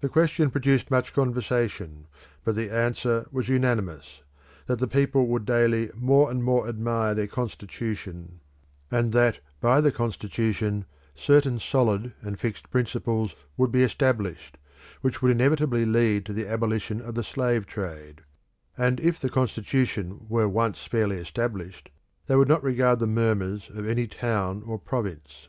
"The 0.00 0.08
question 0.08 0.50
produced 0.50 0.90
much 0.90 1.12
conversation, 1.12 2.06
but 2.42 2.54
the 2.54 2.72
answer 2.72 3.26
was 3.30 3.50
unanimous 3.50 4.22
that 4.64 4.90
people 4.90 5.26
would 5.26 5.44
daily 5.44 5.90
more 5.94 6.30
and 6.30 6.42
more 6.42 6.66
admire 6.66 7.14
their 7.14 7.26
constitution, 7.26 8.40
and 8.90 9.12
that 9.12 9.40
by 9.60 9.82
the 9.82 9.92
constitution 9.92 10.86
certain 11.14 11.58
solid 11.58 12.14
and 12.22 12.40
fixed 12.40 12.70
principles 12.70 13.34
would 13.58 13.70
be 13.70 13.82
established, 13.84 14.56
which 15.02 15.20
would 15.20 15.32
inevitably 15.32 15.84
lead 15.84 16.24
to 16.24 16.32
the 16.32 16.48
abolition 16.48 17.02
of 17.02 17.14
the 17.14 17.22
slave 17.22 17.66
trade; 17.66 18.22
and 18.78 19.00
if 19.00 19.20
the 19.20 19.28
constitution 19.28 20.24
were 20.30 20.48
once 20.48 20.82
fairly 20.84 21.18
established, 21.18 21.90
they 22.26 22.36
would 22.36 22.48
not 22.48 22.64
regard 22.64 23.00
the 23.00 23.06
murmurs 23.06 23.68
of 23.74 23.86
any 23.86 24.06
town 24.06 24.62
or 24.64 24.78
province." 24.78 25.48